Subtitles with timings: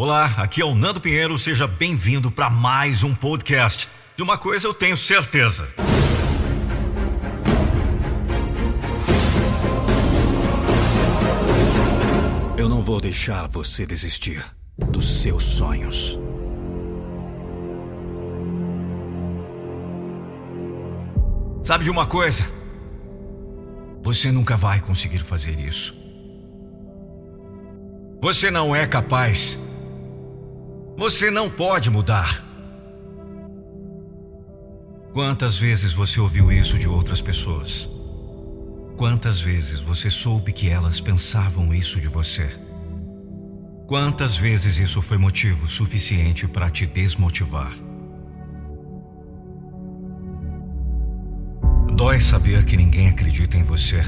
[0.00, 3.88] Olá, aqui é o Nando Pinheiro, seja bem-vindo para mais um podcast.
[4.16, 5.68] De uma coisa eu tenho certeza.
[12.56, 14.40] Eu não vou deixar você desistir
[14.76, 16.16] dos seus sonhos.
[21.60, 22.48] Sabe de uma coisa?
[24.02, 25.92] Você nunca vai conseguir fazer isso.
[28.22, 29.66] Você não é capaz.
[30.98, 32.44] Você não pode mudar.
[35.12, 37.88] Quantas vezes você ouviu isso de outras pessoas?
[38.96, 42.50] Quantas vezes você soube que elas pensavam isso de você?
[43.86, 47.72] Quantas vezes isso foi motivo suficiente para te desmotivar?
[51.94, 54.02] Dói saber que ninguém acredita em você.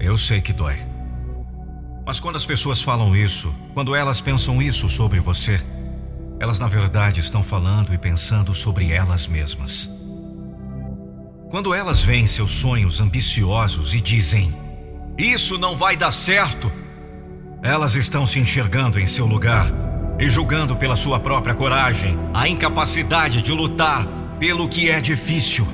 [0.00, 0.78] Eu sei que dói.
[2.04, 5.60] Mas quando as pessoas falam isso, quando elas pensam isso sobre você,
[6.42, 9.88] elas na verdade estão falando e pensando sobre elas mesmas.
[11.48, 14.52] Quando elas veem seus sonhos ambiciosos e dizem:
[15.16, 16.70] Isso não vai dar certo,
[17.62, 19.68] elas estão se enxergando em seu lugar
[20.18, 24.04] e julgando pela sua própria coragem a incapacidade de lutar
[24.40, 25.64] pelo que é difícil.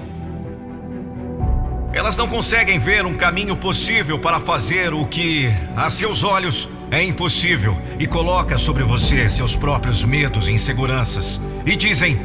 [1.95, 7.05] Elas não conseguem ver um caminho possível para fazer o que, a seus olhos, é
[7.05, 12.19] impossível e coloca sobre você seus próprios medos e inseguranças e dizem: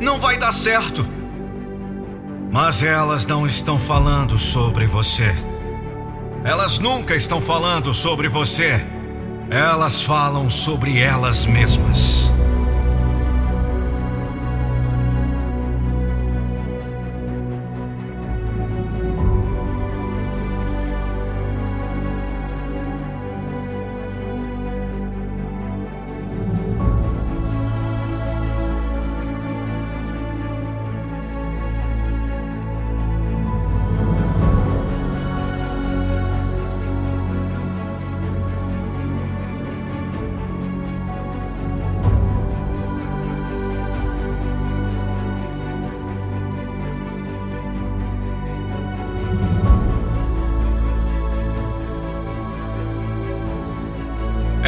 [0.00, 1.06] não vai dar certo.
[2.50, 5.34] Mas elas não estão falando sobre você.
[6.44, 8.82] Elas nunca estão falando sobre você.
[9.50, 12.30] Elas falam sobre elas mesmas.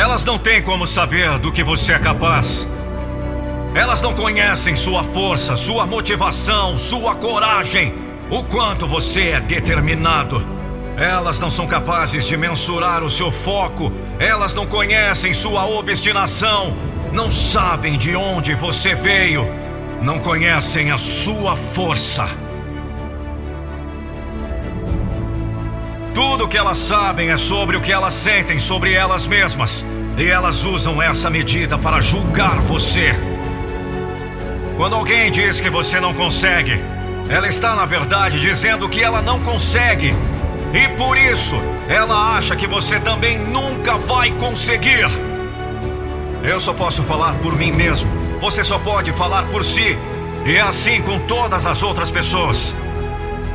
[0.01, 2.67] Elas não têm como saber do que você é capaz.
[3.75, 7.93] Elas não conhecem sua força, sua motivação, sua coragem,
[8.31, 10.43] o quanto você é determinado.
[10.97, 16.75] Elas não são capazes de mensurar o seu foco, elas não conhecem sua obstinação,
[17.13, 19.47] não sabem de onde você veio,
[20.01, 22.27] não conhecem a sua força.
[26.21, 29.87] Tudo que elas sabem é sobre o que elas sentem sobre elas mesmas.
[30.19, 33.15] E elas usam essa medida para julgar você.
[34.77, 36.79] Quando alguém diz que você não consegue,
[37.27, 40.15] ela está na verdade dizendo que ela não consegue.
[40.75, 41.57] E por isso,
[41.89, 45.09] ela acha que você também nunca vai conseguir.
[46.43, 48.11] Eu só posso falar por mim mesmo.
[48.43, 49.99] Você só pode falar por si.
[50.45, 52.75] E é assim com todas as outras pessoas.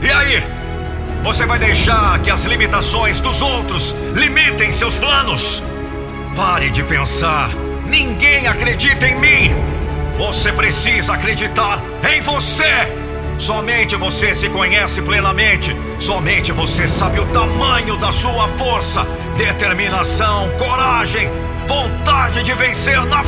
[0.01, 0.54] E aí?
[1.25, 5.63] Você vai deixar que as limitações dos outros limitem seus planos?
[6.35, 7.49] Pare de pensar.
[7.87, 9.55] Ninguém acredita em mim.
[10.19, 11.81] Você precisa acreditar
[12.13, 12.69] em você.
[13.39, 15.75] Somente você se conhece plenamente.
[15.97, 19.03] Somente você sabe o tamanho da sua força,
[19.35, 21.27] determinação, coragem,
[21.67, 23.23] vontade de vencer na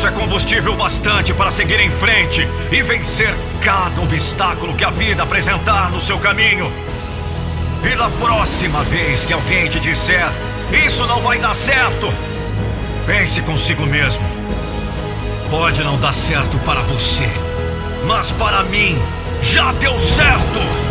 [0.00, 5.22] Isso é combustível bastante para seguir em frente e vencer cada obstáculo que a vida
[5.22, 6.72] apresentar no seu caminho.
[7.84, 10.26] E da próxima vez que alguém te disser
[10.86, 12.10] isso não vai dar certo,
[13.04, 14.24] pense consigo mesmo.
[15.50, 17.28] Pode não dar certo para você,
[18.06, 18.98] mas para mim
[19.42, 20.89] já deu certo.